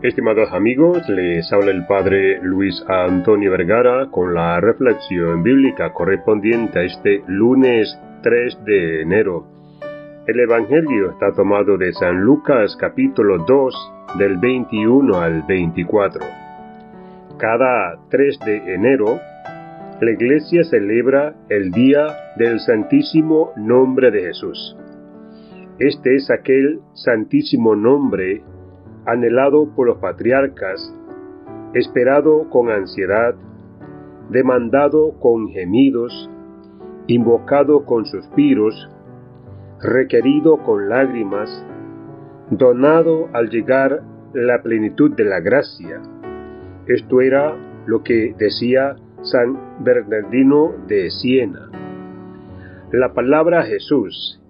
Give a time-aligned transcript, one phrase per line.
[0.00, 6.82] Estimados amigos, les habla el Padre Luis Antonio Vergara con la reflexión bíblica correspondiente a
[6.84, 9.44] este lunes 3 de enero.
[10.28, 16.24] El Evangelio está tomado de San Lucas capítulo 2 del 21 al 24.
[17.36, 19.18] Cada 3 de enero,
[20.00, 24.76] la Iglesia celebra el Día del Santísimo Nombre de Jesús.
[25.80, 28.44] Este es aquel santísimo nombre
[29.08, 30.94] anhelado por los patriarcas,
[31.72, 33.34] esperado con ansiedad,
[34.28, 36.30] demandado con gemidos,
[37.06, 38.74] invocado con suspiros,
[39.80, 41.64] requerido con lágrimas,
[42.50, 44.02] donado al llegar
[44.34, 46.02] la plenitud de la gracia.
[46.86, 47.56] Esto era
[47.86, 51.70] lo que decía San Bernardino de Siena.
[52.92, 54.42] La palabra Jesús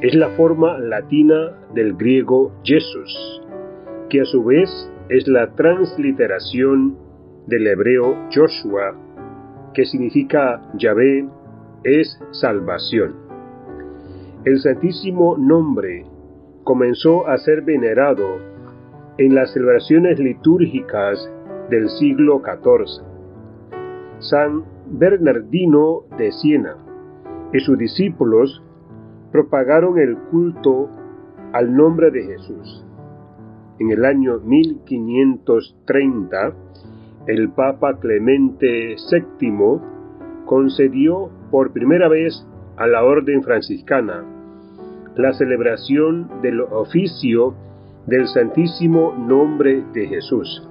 [0.00, 3.42] es la forma latina del griego Jesús,
[4.08, 4.70] que a su vez
[5.08, 6.96] es la transliteración
[7.46, 8.94] del hebreo Joshua,
[9.74, 11.28] que significa Yahvé
[11.84, 13.14] es salvación.
[14.44, 16.04] El santísimo nombre
[16.64, 18.38] comenzó a ser venerado
[19.18, 21.30] en las celebraciones litúrgicas
[21.70, 23.04] del siglo XIV.
[24.18, 26.76] San Bernardino de Siena
[27.52, 28.62] y sus discípulos
[29.32, 30.88] propagaron el culto
[31.52, 32.86] al nombre de Jesús
[33.78, 36.52] en el año 1530,
[37.26, 39.80] el Papa Clemente VII
[40.44, 42.46] concedió por primera vez
[42.76, 44.24] a la Orden franciscana
[45.16, 47.54] la celebración del oficio
[48.06, 50.62] del Santísimo Nombre de Jesús.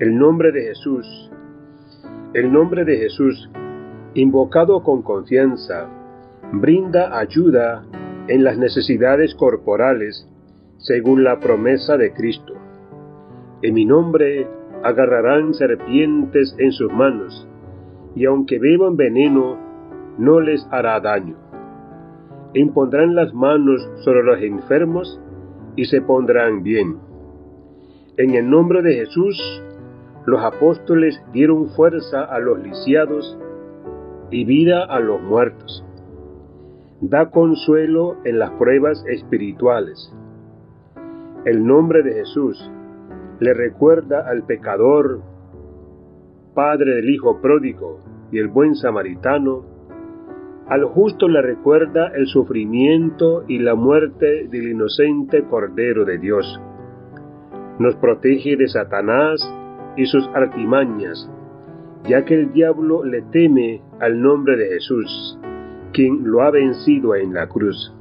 [0.00, 1.30] El nombre de Jesús,
[2.34, 3.48] el nombre de Jesús,
[4.14, 5.88] invocado con confianza,
[6.52, 7.84] brinda ayuda
[8.28, 10.28] en las necesidades corporales
[10.78, 12.54] según la promesa de Cristo.
[13.62, 14.48] En mi nombre
[14.84, 17.48] agarrarán serpientes en sus manos,
[18.14, 19.58] y aunque beban veneno,
[20.18, 21.36] no les hará daño.
[22.54, 25.20] Impondrán las manos sobre los enfermos
[25.76, 26.96] y se pondrán bien.
[28.16, 29.62] En el nombre de Jesús,
[30.26, 33.38] los apóstoles dieron fuerza a los lisiados
[34.30, 35.84] y vida a los muertos.
[37.00, 40.12] Da consuelo en las pruebas espirituales
[41.48, 42.70] el nombre de Jesús
[43.40, 45.22] le recuerda al pecador,
[46.54, 48.00] padre del hijo pródigo
[48.30, 49.64] y el buen samaritano,
[50.66, 56.60] al justo le recuerda el sufrimiento y la muerte del inocente Cordero de Dios.
[57.78, 59.40] Nos protege de Satanás
[59.96, 61.30] y sus artimañas,
[62.04, 65.40] ya que el diablo le teme al nombre de Jesús,
[65.94, 67.94] quien lo ha vencido en la cruz.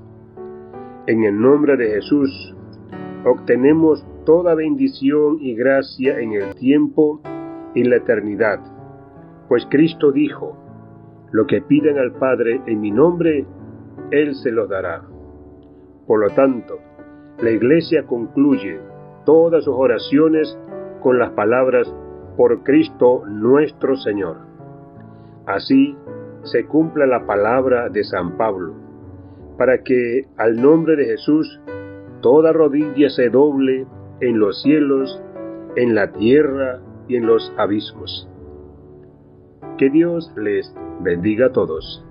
[1.05, 2.56] En el nombre de Jesús,
[3.27, 7.21] obtenemos toda bendición y gracia en el tiempo
[7.73, 8.59] y la eternidad.
[9.47, 10.57] Pues Cristo dijo,
[11.31, 13.45] lo que piden al Padre en mi nombre,
[14.11, 15.03] Él se lo dará.
[16.05, 16.79] Por lo tanto,
[17.41, 18.79] la Iglesia concluye
[19.25, 20.57] todas sus oraciones
[21.01, 21.94] con las palabras
[22.38, 24.38] por Cristo nuestro Señor.
[25.45, 25.95] Así
[26.44, 28.73] se cumpla la palabra de San Pablo,
[29.57, 31.59] para que al nombre de Jesús
[32.22, 33.85] toda rodilla se doble
[34.22, 35.22] en los cielos,
[35.75, 38.28] en la tierra y en los abismos.
[39.78, 42.06] Que Dios les bendiga a todos.